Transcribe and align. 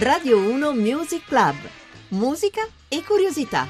Radio 0.00 0.38
1 0.38 0.72
Music 0.72 1.26
Club. 1.26 1.56
Musica 2.08 2.66
e 2.88 3.02
curiosità. 3.02 3.68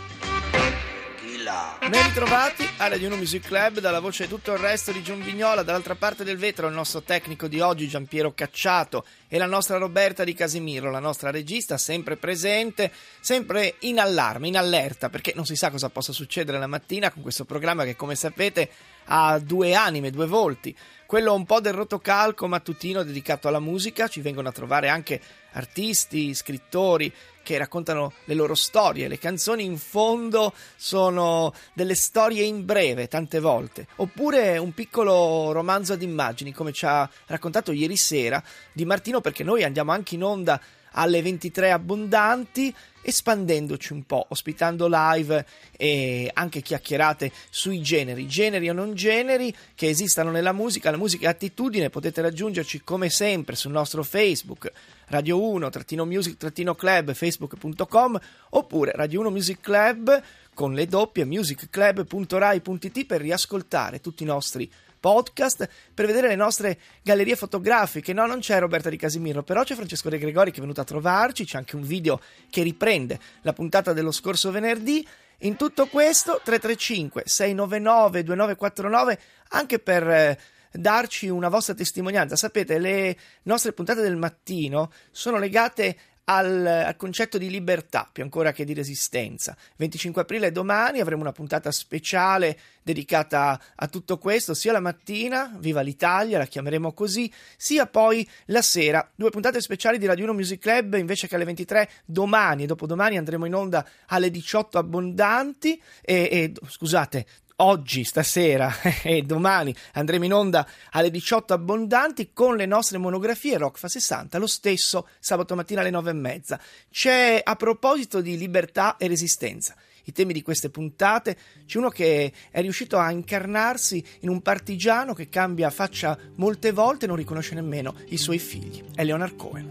Ben 1.88 2.06
ritrovati 2.06 2.64
a 2.77 2.87
Radio 2.87 3.09
1 3.09 3.16
Music 3.16 3.45
Club, 3.45 3.80
dalla 3.80 3.98
voce 3.98 4.24
di 4.24 4.28
tutto 4.28 4.52
il 4.52 4.59
resto 4.59 4.92
di 4.92 5.02
Giun 5.02 5.20
Vignola, 5.24 5.64
dall'altra 5.64 5.96
parte 5.96 6.23
del 6.23 6.37
vetro 6.37 6.68
il 6.68 6.73
nostro 6.73 7.02
tecnico 7.02 7.48
di 7.48 7.59
oggi 7.59 7.88
Giampiero 7.88 8.32
Cacciato 8.32 9.04
e 9.27 9.38
la 9.38 9.46
nostra 9.46 9.78
Roberta 9.78 10.23
Di 10.23 10.32
Casimiro, 10.32 10.92
la 10.92 11.01
nostra 11.01 11.32
regista 11.32 11.77
sempre 11.77 12.16
presente, 12.16 12.92
sempre 13.18 13.74
in 13.80 13.98
allarme, 13.98 14.46
in 14.46 14.56
allerta, 14.56 15.09
perché 15.09 15.32
non 15.34 15.46
si 15.46 15.56
sa 15.56 15.70
cosa 15.70 15.88
possa 15.88 16.12
succedere 16.12 16.60
la 16.60 16.68
mattina 16.68 17.10
con 17.10 17.23
questo 17.23 17.45
programma 17.45 17.82
che 17.82 17.96
come 17.96 18.15
sapete 18.15 18.70
ha 19.06 19.37
due 19.40 19.74
anime, 19.74 20.12
due 20.12 20.26
volti. 20.26 20.76
Quello 21.06 21.34
un 21.34 21.45
po' 21.45 21.59
del 21.59 21.73
rotocalco 21.73 22.46
mattutino 22.46 23.02
dedicato 23.02 23.48
alla 23.48 23.59
musica, 23.59 24.06
ci 24.06 24.20
vengono 24.20 24.48
a 24.48 24.52
trovare 24.52 24.88
anche 24.88 25.20
artisti, 25.52 26.34
scrittori 26.34 27.12
che 27.42 27.59
raccontano 27.59 28.12
le 28.24 28.34
loro 28.34 28.54
storie. 28.54 29.09
Le 29.09 29.18
canzoni 29.18 29.64
in 29.64 29.78
fondo 29.78 30.52
sono 30.76 31.52
delle 31.73 31.95
storie 31.95 32.45
in 32.45 32.65
breve, 32.65 33.09
tante 33.09 33.40
volte. 33.40 33.87
Oppure 33.96 34.59
un 34.59 34.73
piccolo 34.73 35.52
romanzo 35.52 35.95
ad 35.95 36.02
immagini, 36.02 36.52
come 36.52 36.73
ci 36.73 36.87
ha 36.87 37.09
raccontato 37.26 37.73
ieri 37.73 37.96
sera 37.96 38.43
Di 38.73 38.84
Martino, 38.84 39.21
perché 39.21 39.43
noi 39.43 39.65
andiamo 39.65 39.93
anche 39.93 40.15
in 40.15 40.23
onda 40.23 40.60
alle 40.93 41.23
23 41.23 41.71
abbondanti, 41.71 42.74
espandendoci 43.02 43.93
un 43.93 44.04
po', 44.04 44.26
ospitando 44.29 44.87
live 44.88 45.46
e 45.76 46.30
anche 46.32 46.60
chiacchierate 46.60 47.32
sui 47.51 47.80
generi, 47.82 48.26
generi 48.26 48.68
o 48.68 48.73
non 48.73 48.95
generi 48.95 49.54
che 49.74 49.88
esistano 49.88 50.30
nella 50.30 50.52
musica. 50.52 50.90
La 50.90 50.96
musica 50.96 51.26
è 51.26 51.30
attitudine, 51.30 51.90
potete 51.90 52.21
raggiungerci 52.21 52.82
come 52.82 53.10
sempre 53.10 53.56
sul 53.56 53.73
nostro 53.73 54.02
Facebook 54.02 54.71
Radio 55.10 55.43
1 55.43 55.71
music 56.04 56.37
club 56.76 57.12
facebook.com 57.12 58.21
oppure 58.51 58.93
Radio 58.95 59.21
1 59.21 59.30
Music 59.30 59.60
Club 59.60 60.23
con 60.54 60.73
le 60.74 60.87
doppie 60.87 61.24
musicclub.rai.it 61.24 63.06
per 63.06 63.21
riascoltare 63.21 64.00
tutti 64.00 64.22
i 64.22 64.26
nostri 64.26 64.71
podcast 65.00 65.69
per 65.94 66.06
vedere 66.06 66.28
le 66.28 66.37
nostre 66.37 66.78
gallerie 67.03 67.34
fotografiche. 67.34 68.12
No, 68.12 68.26
non 68.26 68.38
c'è 68.38 68.60
Roberta 68.60 68.91
Di 68.91 68.97
Casimiro, 68.97 69.43
però 69.43 69.65
c'è 69.65 69.75
Francesco 69.75 70.09
De 70.09 70.19
Gregori 70.19 70.50
che 70.50 70.59
è 70.59 70.60
venuto 70.60 70.82
a 70.82 70.84
trovarci, 70.84 71.44
c'è 71.44 71.56
anche 71.56 71.76
un 71.76 71.82
video 71.82 72.20
che 72.50 72.62
riprende 72.62 73.19
la 73.43 73.53
puntata 73.53 73.93
dello 73.93 74.12
scorso 74.12 74.50
venerdì. 74.50 75.06
In 75.43 75.56
tutto 75.56 75.87
questo 75.87 76.41
335 76.44 77.22
699 77.25 78.22
2949 78.22 79.19
anche 79.48 79.78
per 79.78 80.06
eh, 80.06 80.38
darci 80.72 81.28
una 81.28 81.48
vostra 81.48 81.75
testimonianza. 81.75 82.37
Sapete, 82.37 82.78
le 82.78 83.16
nostre 83.44 83.72
puntate 83.72 84.03
del 84.03 84.16
mattino 84.16 84.93
sono 85.10 85.38
legate 85.38 85.97
al, 86.31 86.64
al, 86.64 86.97
concetto 86.97 87.38
di 87.38 87.50
libertà 87.50 88.09
più 88.10 88.22
ancora 88.22 88.53
che 88.53 88.64
di 88.64 88.72
resistenza. 88.72 89.56
25 89.76 90.22
aprile 90.22 90.53
domani 90.53 91.00
avremo 91.00 91.22
una 91.22 91.32
puntata 91.32 91.72
speciale 91.72 92.59
dedicata 92.82 93.60
a 93.75 93.88
tutto 93.88 94.19
questo, 94.19 94.54
sia 94.54 94.72
la 94.72 94.81
mattina, 94.81 95.56
viva 95.59 95.81
l'Italia, 95.81 96.38
la 96.38 96.47
chiameremo 96.47 96.93
così, 96.93 97.31
sia 97.56 97.87
poi 97.87 98.27
la 98.47 98.62
sera, 98.62 99.09
due 99.15 99.31
puntate 99.31 99.60
speciali 99.60 99.99
di 99.99 100.06
Radio 100.06 100.25
1 100.25 100.34
Music 100.34 100.60
Club 100.60 100.94
invece 100.94 101.27
che 101.27 101.34
alle 101.34 101.44
23 101.44 101.91
domani. 102.05 102.62
E 102.62 102.66
dopodomani 102.66 103.16
andremo 103.16 103.47
in 103.47 103.55
onda 103.55 103.84
alle 104.06 104.31
18 104.31 104.78
abbondanti. 104.78 105.81
E, 106.00 106.28
e 106.31 106.53
scusate, 106.69 107.26
oggi, 107.60 108.04
stasera 108.04 108.72
e 109.03 109.22
domani 109.22 109.75
andremo 109.93 110.25
in 110.25 110.32
onda 110.32 110.66
alle 110.91 111.10
18 111.10 111.54
abbondanti 111.54 112.31
con 112.32 112.56
le 112.56 112.66
nostre 112.66 112.98
monografie 112.98 113.59
Rock 113.59 113.78
fa 113.78 113.88
60, 113.88 114.38
lo 114.38 114.47
stesso 114.47 115.09
sabato 115.19 115.54
mattina 115.54 115.81
alle 115.81 115.91
9 115.91 116.10
e 116.10 116.15
mezza. 116.15 116.60
C'è 116.91 117.41
a 117.43 117.56
proposito 117.56 118.20
di 118.20 118.37
libertà 118.37 118.97
e 118.97 119.09
resistenza. 119.09 119.75
I 120.04 120.12
temi 120.12 120.32
di 120.32 120.43
queste 120.43 120.70
puntate 120.70 121.37
c'è 121.66 121.78
uno 121.78 121.91
che 121.91 122.32
è 122.50 122.60
riuscito 122.60 122.99
a 122.99 123.10
incarnarsi 123.10 124.04
in 124.20 124.28
un 124.28 124.41
partigiano 124.41 125.15
che 125.15 125.28
cambia 125.28 125.70
faccia 125.70 126.19
molte 126.37 126.72
volte 126.72 127.04
e 127.04 127.09
non 127.09 127.16
riconosce 127.16 127.54
nemmeno 127.54 127.94
i 128.09 128.16
suoi 128.16 128.38
figli. 128.38 128.82
È 128.94 129.04
Leonard 129.04 129.37
Cohen. 129.37 129.69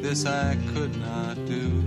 I 0.00 0.02
this 0.02 0.24
I 0.24 0.56
could 0.72 0.96
not 0.96 1.36
do. 1.44 1.84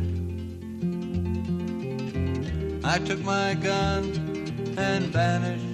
I 2.84 3.00
took 3.00 3.20
my 3.24 3.56
gun 3.56 4.04
and 4.78 5.06
vanished. 5.06 5.66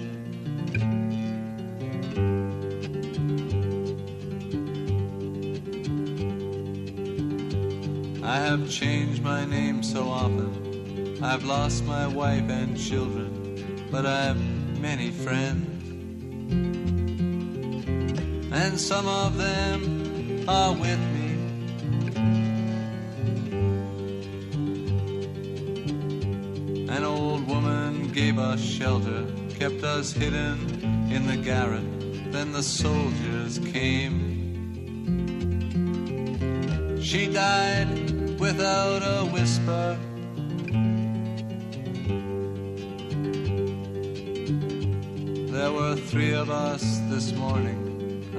I 8.24 8.36
have 8.36 8.70
changed 8.70 9.22
my 9.22 9.44
name 9.44 9.82
so 9.82 10.08
often. 10.08 11.22
I've 11.22 11.44
lost 11.44 11.84
my 11.84 12.06
wife 12.06 12.48
and 12.48 12.74
children, 12.74 13.86
but 13.90 14.06
I've 14.06 14.40
many 14.80 15.10
friends. 15.10 15.66
And 18.50 18.80
some 18.80 19.06
of 19.06 19.36
them 19.36 20.48
are 20.48 20.72
with 20.72 20.98
me 20.98 21.29
us 28.50 28.60
shelter, 28.60 29.24
kept 29.60 29.84
us 29.84 30.12
hidden 30.12 30.58
in 31.08 31.24
the 31.28 31.36
garret. 31.36 31.84
Then 32.32 32.50
the 32.50 32.64
soldiers 32.64 33.60
came. 33.60 34.18
She 37.00 37.28
died 37.28 38.40
without 38.40 39.02
a 39.02 39.24
whisper. 39.26 39.96
There 45.52 45.72
were 45.72 45.94
three 45.94 46.32
of 46.32 46.50
us 46.50 46.82
this 47.08 47.32
morning. 47.32 47.78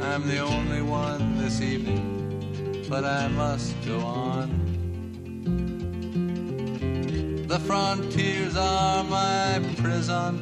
I'm 0.01 0.28
the 0.28 0.39
only 0.39 0.81
one 0.81 1.38
this 1.38 1.61
evening, 1.61 2.85
but 2.89 3.05
I 3.05 3.29
must 3.29 3.73
go 3.85 4.01
on. 4.01 4.70
The 7.51 7.59
frontiers 7.59 8.56
are 8.56 9.03
my 9.03 9.59
prison. 9.75 10.39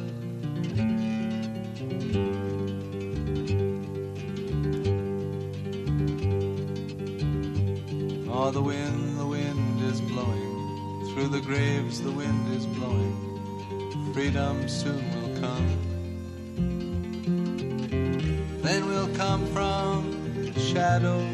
Oh, 8.30 8.52
the 8.52 8.62
wind, 8.62 9.18
the 9.18 9.26
wind 9.26 9.82
is 9.82 10.00
blowing. 10.00 11.10
Through 11.12 11.30
the 11.30 11.40
graves, 11.40 12.00
the 12.00 12.12
wind 12.12 12.54
is 12.54 12.64
blowing. 12.66 14.12
Freedom 14.14 14.68
soon 14.68 15.02
will 15.16 15.40
come. 15.40 15.66
Then 18.62 18.86
we'll 18.86 19.12
come 19.16 19.44
from 19.46 20.52
the 20.54 20.60
shadow 20.60 21.28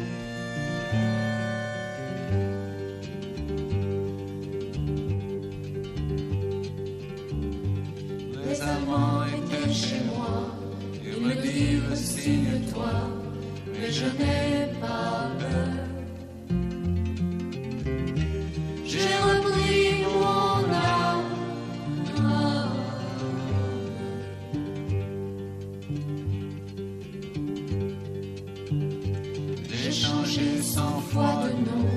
Jésus, 30.47 30.63
cent 30.63 31.01
fois 31.11 31.43
de 31.43 31.49
nom. 31.69 31.87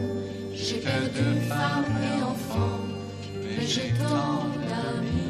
J'ai 0.54 0.80
que 0.80 1.08
deux 1.14 1.40
femmes 1.48 1.84
et 2.02 2.22
enfants, 2.22 2.86
mais 3.34 3.66
j'ai 3.66 3.92
tant 3.98 4.46
d'amis. 4.68 5.29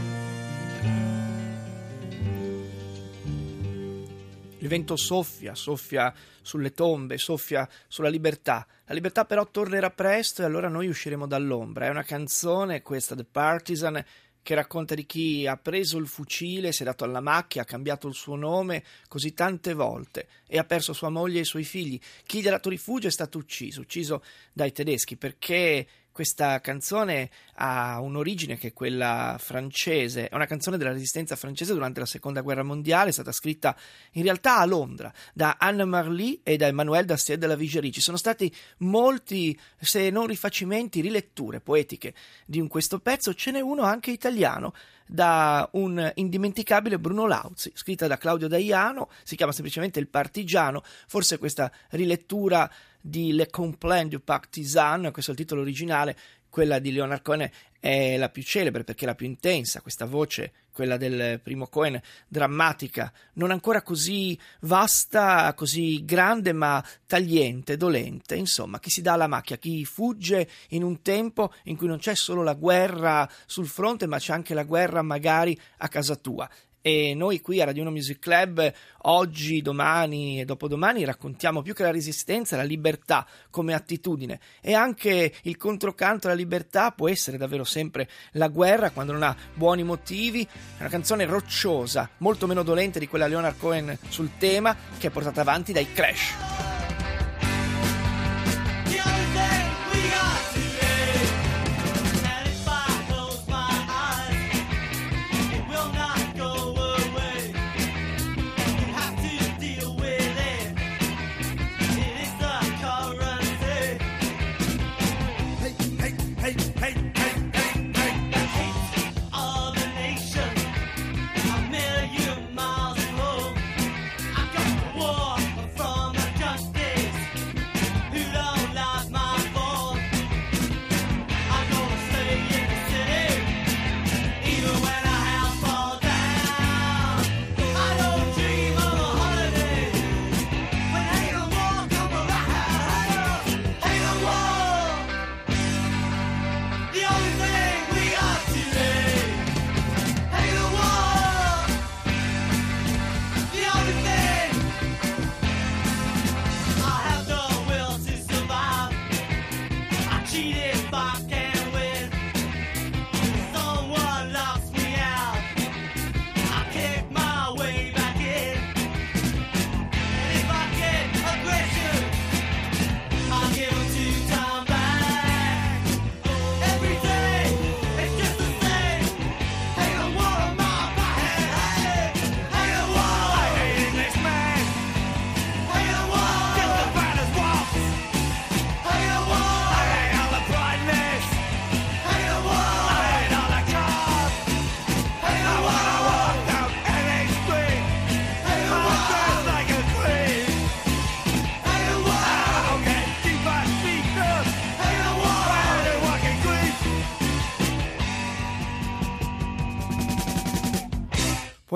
vento 4.71 4.95
soffia, 4.95 5.53
soffia 5.53 6.13
sulle 6.41 6.71
tombe, 6.71 7.17
soffia 7.17 7.67
sulla 7.89 8.07
libertà. 8.07 8.65
La 8.85 8.93
libertà 8.93 9.25
però 9.25 9.45
tornerà 9.51 9.89
presto 9.89 10.41
e 10.41 10.45
allora 10.45 10.69
noi 10.69 10.87
usciremo 10.87 11.27
dall'ombra. 11.27 11.87
È 11.87 11.89
una 11.89 12.03
canzone, 12.03 12.81
questa 12.81 13.13
The 13.13 13.25
Partisan, 13.25 14.01
che 14.41 14.55
racconta 14.55 14.95
di 14.95 15.05
chi 15.05 15.45
ha 15.45 15.57
preso 15.57 15.97
il 15.97 16.07
fucile, 16.07 16.71
si 16.71 16.83
è 16.83 16.85
dato 16.85 17.03
alla 17.03 17.19
macchia, 17.19 17.63
ha 17.63 17.65
cambiato 17.65 18.07
il 18.07 18.13
suo 18.13 18.37
nome 18.37 18.83
così 19.09 19.33
tante 19.33 19.73
volte 19.73 20.27
e 20.47 20.57
ha 20.57 20.63
perso 20.63 20.93
sua 20.93 21.09
moglie 21.09 21.39
e 21.39 21.41
i 21.41 21.45
suoi 21.45 21.65
figli. 21.65 21.99
Chi 22.25 22.41
gli 22.41 22.47
ha 22.47 22.51
dato 22.51 22.69
rifugio 22.69 23.07
è 23.07 23.11
stato 23.11 23.37
ucciso, 23.39 23.81
ucciso 23.81 24.23
dai 24.53 24.71
tedeschi 24.71 25.17
perché 25.17 25.85
questa 26.11 26.59
canzone 26.59 27.29
ha 27.55 27.99
un'origine 27.99 28.57
che 28.57 28.69
è 28.69 28.73
quella 28.73 29.37
francese, 29.39 30.29
è 30.29 30.35
una 30.35 30.45
canzone 30.45 30.77
della 30.77 30.91
resistenza 30.91 31.35
francese 31.35 31.73
durante 31.73 31.99
la 31.99 32.05
seconda 32.05 32.41
guerra 32.41 32.63
mondiale, 32.63 33.09
è 33.09 33.13
stata 33.13 33.31
scritta 33.31 33.75
in 34.13 34.23
realtà 34.23 34.57
a 34.57 34.65
Londra 34.65 35.11
da 35.33 35.55
Anne 35.59 35.85
Marly 35.85 36.41
e 36.43 36.57
da 36.57 36.67
Emmanuel 36.67 37.05
Dastier 37.05 37.37
de 37.37 37.47
la 37.47 37.55
Vigerie. 37.55 37.91
Ci 37.91 38.01
sono 38.01 38.17
stati 38.17 38.53
molti, 38.79 39.57
se 39.79 40.09
non 40.09 40.27
rifacimenti, 40.27 41.01
riletture 41.01 41.61
poetiche 41.61 42.13
di 42.45 42.59
questo 42.67 42.99
pezzo, 42.99 43.33
ce 43.33 43.51
n'è 43.51 43.59
uno 43.59 43.83
anche 43.83 44.11
italiano 44.11 44.73
da 45.11 45.67
un 45.73 46.11
indimenticabile 46.15 46.97
Bruno 46.97 47.27
Lauzi, 47.27 47.71
scritta 47.75 48.07
da 48.07 48.17
Claudio 48.17 48.47
Daiano, 48.47 49.09
si 49.23 49.35
chiama 49.35 49.51
semplicemente 49.51 49.99
Il 49.99 50.07
Partigiano, 50.07 50.83
forse 51.07 51.37
questa 51.37 51.69
rilettura 51.89 52.71
di 53.01 53.33
Le 53.33 53.49
Complaint 53.49 54.11
du 54.11 54.23
Partisan, 54.23 55.09
questo 55.11 55.31
è 55.31 55.33
il 55.33 55.39
titolo 55.39 55.61
originale, 55.61 56.15
quella 56.49 56.79
di 56.79 56.91
Leonard 56.91 57.21
Cohen 57.21 57.49
è 57.79 58.15
la 58.17 58.29
più 58.29 58.43
celebre 58.43 58.83
perché 58.83 59.05
è 59.05 59.07
la 59.07 59.15
più 59.15 59.25
intensa, 59.25 59.81
questa 59.81 60.05
voce, 60.05 60.51
quella 60.71 60.97
del 60.97 61.39
primo 61.41 61.67
Cohen, 61.67 61.99
drammatica, 62.27 63.11
non 63.33 63.49
ancora 63.49 63.81
così 63.81 64.37
vasta, 64.61 65.51
così 65.55 66.05
grande, 66.05 66.53
ma 66.53 66.83
tagliente, 67.07 67.77
dolente, 67.77 68.35
insomma, 68.35 68.79
chi 68.79 68.91
si 68.91 69.01
dà 69.01 69.13
alla 69.13 69.27
macchia, 69.27 69.57
chi 69.57 69.83
fugge 69.85 70.47
in 70.69 70.83
un 70.83 71.01
tempo 71.01 71.51
in 71.63 71.75
cui 71.75 71.87
non 71.87 71.97
c'è 71.97 72.13
solo 72.13 72.43
la 72.43 72.53
guerra 72.53 73.27
sul 73.47 73.67
fronte, 73.67 74.05
ma 74.05 74.19
c'è 74.19 74.33
anche 74.33 74.53
la 74.53 74.63
guerra 74.63 75.01
magari 75.01 75.59
a 75.77 75.87
casa 75.87 76.15
tua 76.15 76.47
e 76.81 77.13
noi 77.13 77.41
qui 77.41 77.61
a 77.61 77.65
Radio 77.65 77.83
1 77.83 77.91
Music 77.91 78.19
Club 78.19 78.73
oggi, 79.03 79.61
domani 79.61 80.41
e 80.41 80.45
dopodomani 80.45 81.05
raccontiamo 81.05 81.61
più 81.61 81.73
che 81.73 81.83
la 81.83 81.91
resistenza, 81.91 82.55
la 82.55 82.63
libertà 82.63 83.25
come 83.49 83.73
attitudine 83.73 84.39
e 84.61 84.73
anche 84.73 85.33
il 85.43 85.57
controcanto 85.57 86.27
alla 86.27 86.35
libertà 86.35 86.91
può 86.91 87.07
essere 87.09 87.37
davvero 87.37 87.63
sempre 87.63 88.09
la 88.33 88.47
guerra 88.47 88.91
quando 88.91 89.11
non 89.11 89.23
ha 89.23 89.35
buoni 89.53 89.83
motivi. 89.83 90.43
È 90.43 90.79
una 90.79 90.89
canzone 90.89 91.25
rocciosa, 91.25 92.09
molto 92.17 92.47
meno 92.47 92.63
dolente 92.63 92.99
di 92.99 93.07
quella 93.07 93.27
Leonard 93.27 93.57
Cohen 93.57 93.97
sul 94.09 94.31
tema 94.37 94.75
che 94.97 95.07
è 95.07 95.11
portata 95.11 95.41
avanti 95.41 95.71
dai 95.71 95.91
Clash. 95.91 96.70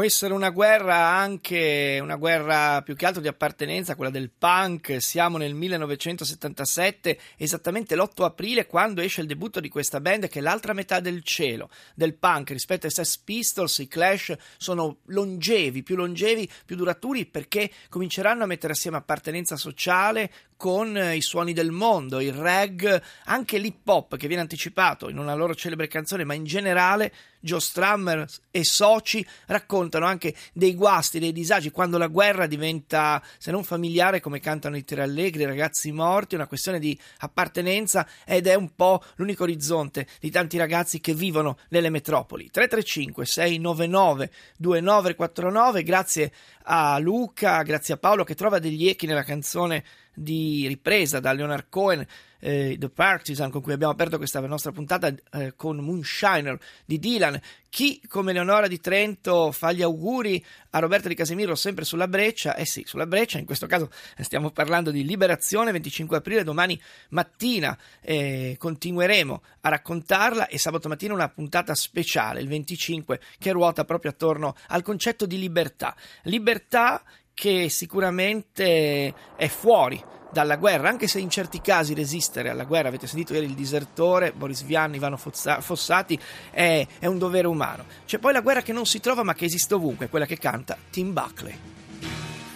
Essere 0.06 0.34
una 0.34 0.50
guerra 0.50 0.96
anche 0.96 2.00
una 2.02 2.16
guerra 2.16 2.82
più 2.82 2.96
che 2.96 3.06
altro 3.06 3.22
di 3.22 3.28
appartenenza, 3.28 3.96
quella 3.96 4.12
del 4.12 4.30
punk. 4.30 5.02
Siamo 5.02 5.38
nel 5.38 5.54
1977, 5.54 7.20
esattamente 7.38 7.96
l'8 7.96 8.24
aprile, 8.24 8.66
quando 8.66 9.02
esce 9.02 9.22
il 9.22 9.28
debutto 9.28 9.60
di 9.60 9.70
questa 9.70 10.00
band 10.00 10.28
che 10.28 10.40
è 10.40 10.42
l'altra 10.42 10.74
metà 10.74 11.00
del 11.00 11.24
cielo 11.24 11.70
del 11.94 12.16
punk 12.16 12.52
rispetto 12.52 12.86
ai 12.86 12.92
Sex 12.92 13.18
Pistols. 13.18 13.78
I 13.80 13.88
Clash 13.88 14.36
sono 14.58 14.98
longevi, 15.06 15.84
più 15.84 15.96
longevi, 15.96 16.50
più 16.66 16.76
duraturi 16.76 17.26
perché 17.26 17.72
cominceranno 17.90 18.44
a 18.44 18.48
mettere 18.48 18.74
assieme 18.74 18.98
appartenenza 18.98 19.56
sociale 19.56 20.32
con 20.58 20.98
i 20.98 21.22
suoni 21.22 21.54
del 21.54 21.72
mondo, 21.72 22.22
il 22.22 22.34
reg, 22.34 23.02
anche 23.26 23.58
l'hip 23.58 23.88
hop 23.88 24.18
che 24.18 24.28
viene 24.28 24.42
anticipato 24.42 25.10
in 25.10 25.18
una 25.18 25.34
loro 25.34 25.54
celebre 25.54 25.88
canzone, 25.88 26.24
ma 26.24 26.34
in 26.34 26.46
generale 26.46 27.12
Joe 27.46 27.60
Strummer 27.60 28.26
e 28.50 28.64
soci 28.64 29.26
raccontano 29.46 30.06
anche 30.06 30.34
dei 30.52 30.74
guasti, 30.74 31.20
dei 31.20 31.32
disagi, 31.32 31.70
quando 31.70 31.98
la 31.98 32.08
guerra 32.08 32.48
diventa, 32.48 33.22
se 33.38 33.52
non 33.52 33.64
familiare, 33.64 34.20
come 34.20 34.40
cantano 34.40 34.76
i 34.76 34.84
Tre 34.84 35.04
Allegri, 35.04 35.44
i 35.44 35.46
ragazzi 35.46 35.92
morti, 35.92 36.36
una 36.36 36.48
questione 36.48 36.80
di 36.80 37.00
appartenenza 37.20 38.08
ed 38.26 38.48
è 38.48 38.56
un 38.56 38.74
po' 38.76 39.04
l'unico 39.18 39.44
orizzonte 39.44 40.08
di 40.20 40.32
tanti 40.32 40.58
ragazzi 40.58 41.00
che 41.00 41.14
vivono 41.14 41.58
nelle 41.70 41.92
metropoli. 41.92 42.50
335 42.50 43.26
699 43.26 44.32
2949, 44.58 45.84
grazie 45.84 46.32
a 46.66 46.98
Luca, 47.00 47.62
grazie 47.62 47.94
a 47.94 47.98
Paolo 47.98 48.24
che 48.24 48.36
trova 48.36 48.60
degli 48.60 48.88
echi 48.88 49.06
nella 49.06 49.24
canzone 49.24 49.84
di 50.14 50.66
ripresa 50.68 51.20
da 51.20 51.32
Leonard 51.32 51.68
Cohen, 51.70 52.06
eh, 52.46 52.76
The 52.78 52.90
Partisan, 52.90 53.50
con 53.50 53.62
cui 53.62 53.74
abbiamo 53.74 53.92
aperto 53.92 54.18
questa 54.18 54.40
nostra 54.42 54.72
puntata 54.72 55.12
eh, 55.34 55.54
con 55.56 55.78
Moonshiner 55.78 56.60
di 56.86 57.00
Dylan. 57.00 57.42
Chi, 57.70 58.00
come 58.08 58.34
Leonora 58.34 58.68
di 58.68 58.80
Trento, 58.80 59.52
fa 59.52 59.72
gli 59.72 59.82
auguri 59.82 60.44
a 60.70 60.80
Roberta 60.80 61.08
di 61.08 61.16
Casemiro 61.16 61.56
sempre 61.56 61.86
sulla 61.86 62.08
breccia? 62.08 62.56
Eh 62.56 62.66
sì, 62.66 62.84
sulla 62.86 63.08
breccia, 63.08 63.40
in 63.40 63.46
questo 63.46 63.66
caso 63.66 63.90
stiamo 64.20 64.52
parlando 64.52 64.92
di 64.92 65.04
Liberazione, 65.04 65.72
25 65.72 66.18
aprile, 66.18 66.44
domani 66.44 66.80
mattina 67.10 67.76
eh, 68.02 68.56
continueremo 68.60 69.42
a 69.62 69.70
raccontarla 69.70 70.48
e 70.48 70.60
sabato 70.60 70.88
mattina 70.88 71.16
una 71.16 71.30
puntata 71.30 71.74
speciale, 71.74 72.42
il 72.42 72.48
25, 72.48 73.20
che 73.40 73.52
ruota 73.52 73.86
proprio 73.86 74.12
attorno 74.12 74.56
al 74.68 74.84
concetto 74.84 75.26
di 75.26 75.40
libertà. 75.40 75.96
Libertà 76.24 77.04
che 77.34 77.68
sicuramente 77.70 79.14
è 79.36 79.48
fuori 79.48 80.02
dalla 80.36 80.58
guerra, 80.58 80.90
anche 80.90 81.08
se 81.08 81.20
in 81.20 81.30
certi 81.30 81.62
casi 81.62 81.94
resistere 81.94 82.50
alla 82.50 82.66
guerra, 82.66 82.90
avete 82.90 83.08
sentito 83.08 83.34
ieri 83.34 83.46
il 83.46 83.54
disertore, 83.54 84.34
Boris 84.34 84.64
Vian, 84.64 84.94
Ivano 84.94 85.16
Fossati, 85.16 86.20
è, 86.52 86.86
è 87.00 87.06
un 87.06 87.18
dovere 87.18 87.48
umano. 87.48 87.86
C'è 88.06 88.18
poi 88.18 88.34
la 88.34 88.42
guerra 88.42 88.62
che 88.62 88.74
non 88.74 88.86
si 88.86 89.00
trova 89.00 89.24
ma 89.24 89.34
che 89.34 89.46
esiste 89.46 89.76
ovunque, 89.76 90.10
quella 90.10 90.26
che 90.26 90.38
canta 90.38 90.76
Tim 90.90 91.14
Buckley. 91.14 91.58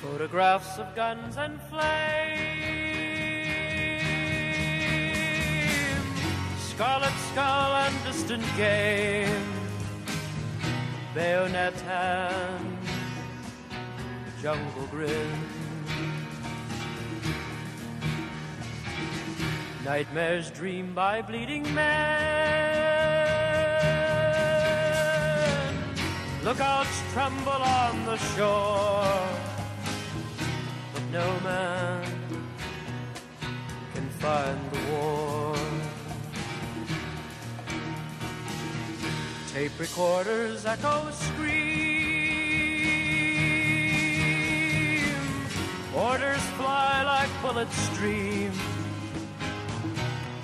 Photographs 0.02 0.78
of 0.78 0.94
guns 0.94 1.38
and 1.38 1.58
flame, 1.70 2.98
scarlet 6.74 7.14
skull 7.32 7.74
and 7.76 7.96
distant 8.04 8.44
game, 8.58 9.46
bayonet 11.14 11.82
hand, 11.88 12.78
jungle 14.42 14.88
grin. 14.90 15.59
Nightmares 19.90 20.52
dreamed 20.52 20.94
by 20.94 21.24
bleeding 21.24 21.64
men. 21.74 21.90
Lookouts 26.44 27.02
tremble 27.12 27.50
on 27.52 28.06
the 28.06 28.18
shore, 28.18 29.28
but 30.94 31.02
no 31.12 31.40
man 31.40 32.06
can 33.96 34.08
find 34.22 34.60
the 34.70 34.80
war. 34.92 35.56
Tape 39.52 39.80
recorders 39.80 40.68
echo 40.68 41.10
scream. 41.10 41.50
Orders 45.96 46.44
fly 46.60 47.02
like 47.02 47.42
bullets 47.42 47.76
stream 47.76 48.52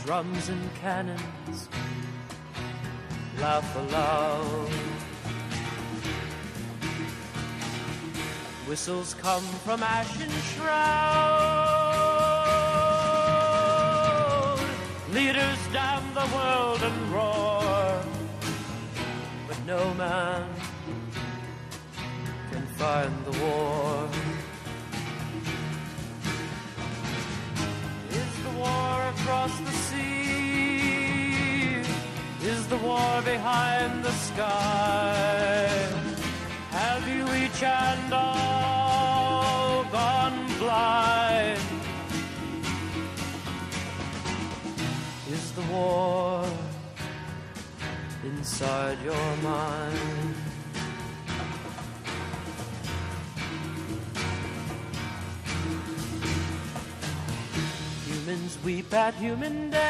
drums 0.06 0.50
and 0.50 0.76
cannons 0.76 1.68
laugh 3.40 3.76
aloud. 3.76 4.70
Whistles 8.68 9.16
come 9.16 9.44
from 9.66 9.82
ashen 9.82 10.30
shroud. 10.54 11.00
Leaders 15.12 15.58
damn 15.74 16.14
the 16.14 16.28
world 16.36 16.84
and 16.84 17.12
roar, 17.12 18.00
but 19.48 19.58
no 19.66 19.92
man 19.96 20.48
can 22.52 22.66
find 22.78 23.26
the 23.26 23.32
war. 23.44 24.08
Across 29.16 29.58
the 29.60 29.72
sea? 29.72 31.06
Is 32.42 32.68
the 32.68 32.78
war 32.78 33.22
behind 33.24 34.04
the 34.04 34.12
sky? 34.12 35.68
Have 36.72 37.08
you 37.08 37.24
each 37.42 37.64
and 37.64 38.14
all 38.14 39.84
gone 40.00 40.40
blind? 40.60 41.60
Is 45.32 45.52
the 45.52 45.66
war 45.74 46.46
inside 48.24 48.98
your 49.04 49.30
mind? 49.38 50.45
Humans 58.26 58.58
weep 58.66 58.92
at 58.92 59.14
human 59.14 59.70
death. 59.70 59.86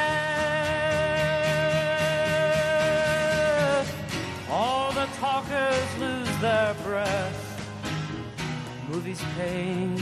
All 4.49 4.91
the 4.91 5.05
talkers 5.21 5.97
lose 5.99 6.37
their 6.39 6.73
breath. 6.83 7.41
Movies 8.89 9.23
paint 9.37 10.01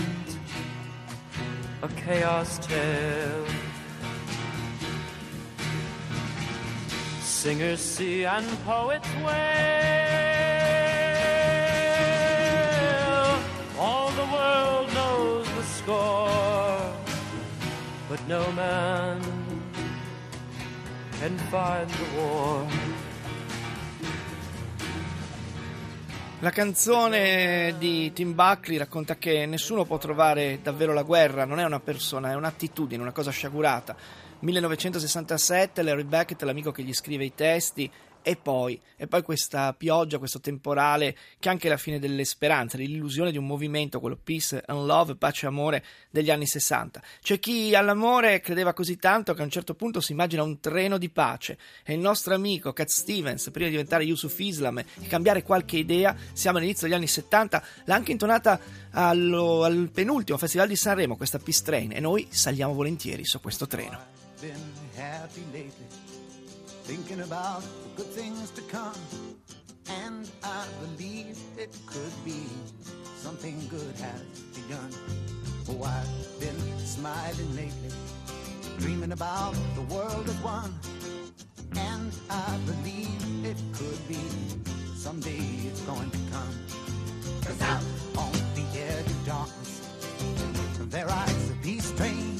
a 1.83 1.87
chaos 1.89 2.57
tale. 2.57 3.45
Singers 7.21 7.81
see 7.81 8.25
and 8.25 8.47
poets 8.65 9.09
wail. 9.17 9.33
All 13.77 14.09
the 14.09 14.25
world 14.33 14.91
knows 14.95 15.47
the 15.55 15.63
score 15.65 16.52
no 18.27 18.51
man 18.51 19.19
can 21.19 21.37
find 21.49 21.89
the 21.89 22.17
war. 22.17 22.65
La 26.39 26.49
canzone 26.49 27.75
di 27.77 28.11
Tim 28.11 28.33
Buckley 28.33 28.75
racconta 28.75 29.15
che 29.15 29.45
nessuno 29.45 29.85
può 29.85 29.97
trovare 29.97 30.59
davvero 30.61 30.91
la 30.91 31.03
guerra, 31.03 31.45
non 31.45 31.59
è 31.59 31.63
una 31.63 31.79
persona, 31.79 32.31
è 32.31 32.35
un'attitudine, 32.35 33.01
una 33.01 33.13
cosa 33.13 33.31
sciagurata. 33.31 33.95
1967, 34.39 35.81
Larry 35.81 36.03
Beckett, 36.03 36.41
l'amico 36.41 36.71
che 36.71 36.83
gli 36.83 36.93
scrive 36.93 37.23
i 37.23 37.33
testi, 37.33 37.89
e 38.23 38.35
poi, 38.35 38.79
e 38.95 39.05
poi 39.05 39.21
questa 39.21 39.73
pioggia, 39.73 40.17
questo 40.17 40.39
temporale 40.39 41.15
che 41.37 41.49
è 41.49 41.51
anche 41.51 41.69
la 41.69 41.77
fine 41.77 41.99
delle 41.99 42.25
speranze, 42.25 42.77
l'illusione 42.77 43.31
di 43.31 43.37
un 43.37 43.45
movimento, 43.45 43.99
quello 43.99 44.17
peace 44.21 44.63
and 44.65 44.85
love, 44.85 45.15
pace 45.15 45.45
e 45.45 45.49
amore 45.49 45.83
degli 46.09 46.31
anni 46.31 46.47
60. 46.47 47.01
C'è 47.21 47.37
chi 47.37 47.75
all'amore 47.75 48.39
credeva 48.39 48.73
così 48.73 48.97
tanto 48.97 49.33
che 49.33 49.41
a 49.41 49.45
un 49.45 49.51
certo 49.51 49.75
punto 49.75 49.99
si 49.99 50.13
immagina 50.13 50.41
un 50.41 50.59
treno 50.59 50.97
di 50.97 51.09
pace 51.09 51.57
e 51.83 51.93
il 51.93 51.99
nostro 51.99 52.33
amico 52.33 52.73
Cat 52.73 52.87
Stevens, 52.87 53.49
prima 53.51 53.65
di 53.65 53.71
diventare 53.71 54.05
Yusuf 54.05 54.39
Islam 54.39 54.79
e 54.79 54.85
cambiare 55.07 55.43
qualche 55.43 55.77
idea, 55.77 56.15
siamo 56.31 56.57
all'inizio 56.57 56.87
degli 56.87 56.95
anni 56.95 57.07
70, 57.07 57.63
l'ha 57.85 57.95
anche 57.95 58.11
intonata 58.11 58.59
allo, 58.91 59.63
al 59.63 59.89
penultimo 59.93 60.37
Festival 60.37 60.67
di 60.67 60.75
Sanremo, 60.75 61.17
questa 61.17 61.39
Peace 61.39 61.63
Train, 61.63 61.91
e 61.91 61.99
noi 61.99 62.27
saliamo 62.29 62.73
volentieri 62.73 63.25
su 63.25 63.41
questo 63.41 63.67
treno. 63.67 63.99
Thinking 66.83 67.21
about 67.21 67.61
the 67.61 68.03
good 68.03 68.11
things 68.11 68.51
to 68.51 68.61
come. 68.63 68.95
And 70.03 70.29
I 70.43 70.65
believe 70.81 71.37
it 71.57 71.73
could 71.87 72.13
be 72.25 72.43
something 73.15 73.57
good 73.69 73.95
has 73.95 74.21
begun. 74.53 74.89
Oh, 75.69 75.83
I've 75.83 76.39
been 76.41 76.59
smiling 76.79 77.55
lately, 77.55 77.95
dreaming 78.79 79.13
about 79.13 79.55
the 79.75 79.81
world 79.93 80.27
as 80.27 80.37
one. 80.39 80.73
And 81.77 82.11
I 82.29 82.57
believe 82.65 83.45
it 83.45 83.57
could 83.73 84.07
be 84.09 84.19
someday 84.95 85.39
it's 85.67 85.81
going 85.81 86.11
to 86.11 86.17
come. 86.31 86.53
Cause 87.45 87.61
out 87.61 87.83
on 88.17 88.31
the 88.55 88.79
edge 88.79 89.05
of 89.05 89.25
darkness, 89.25 89.89
there 90.89 91.07
rides 91.07 91.49
a 91.49 91.55
peace 91.63 91.91
train. 91.91 92.32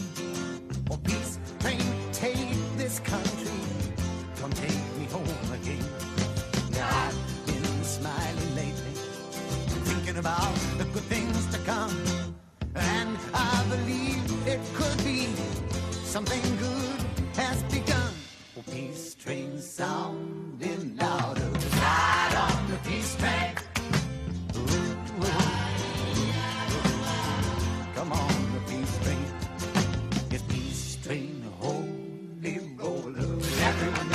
Everyone 33.83 34.12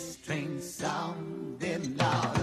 string 0.00 0.60
sounding 0.60 1.96
loud. 1.96 2.39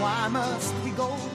Why 0.00 0.28
must 0.28 0.74
we 0.82 0.92
go 0.92 1.29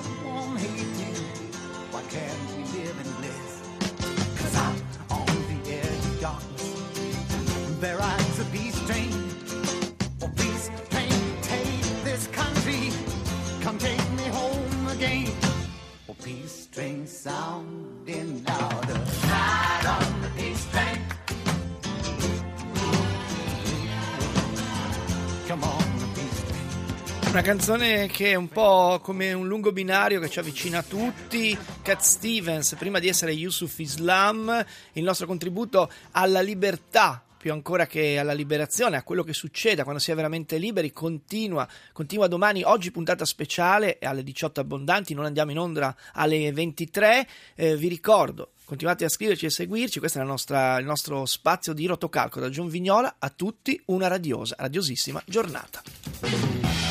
Una 27.35 27.43
canzone 27.43 28.07
che 28.07 28.31
è 28.31 28.35
un 28.35 28.47
po' 28.47 29.01
come 29.03 29.33
un 29.33 29.45
lungo 29.45 29.73
binario 29.73 30.21
che 30.21 30.29
ci 30.29 30.39
avvicina 30.39 30.77
a 30.77 30.83
tutti. 30.83 31.55
Cat 31.81 31.99
Stevens, 31.99 32.75
prima 32.75 32.97
di 32.99 33.09
essere 33.09 33.33
Yusuf 33.33 33.77
Islam, 33.79 34.65
il 34.93 35.03
nostro 35.03 35.27
contributo 35.27 35.91
alla 36.11 36.39
libertà 36.39 37.21
più 37.37 37.51
ancora 37.51 37.87
che 37.87 38.17
alla 38.17 38.31
liberazione, 38.31 38.95
a 38.95 39.03
quello 39.03 39.21
che 39.21 39.33
succede 39.33 39.83
quando 39.83 39.99
si 39.99 40.11
è 40.11 40.15
veramente 40.15 40.57
liberi, 40.57 40.93
continua, 40.93 41.67
continua 41.91 42.27
domani, 42.27 42.63
oggi 42.63 42.89
puntata 42.91 43.25
speciale 43.25 43.97
alle 44.01 44.23
18 44.23 44.61
abbondanti, 44.61 45.13
non 45.13 45.25
andiamo 45.25 45.51
in 45.51 45.59
onda 45.59 45.93
alle 46.13 46.53
23, 46.53 47.27
eh, 47.55 47.75
vi 47.75 47.89
ricordo, 47.89 48.51
continuate 48.63 49.03
a 49.03 49.09
scriverci 49.09 49.45
e 49.45 49.49
seguirci, 49.49 49.99
questo 49.99 50.21
è 50.21 50.23
nostra- 50.23 50.77
il 50.77 50.85
nostro 50.85 51.25
spazio 51.25 51.73
di 51.73 51.85
rotocalco 51.85 52.39
da 52.39 52.47
Gion 52.47 52.69
Vignola, 52.69 53.17
a 53.19 53.29
tutti 53.29 53.79
una 53.87 54.07
radiosa, 54.07 54.55
radiosissima 54.57 55.21
giornata. 55.25 56.84